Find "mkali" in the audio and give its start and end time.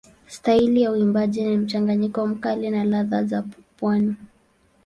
2.27-2.69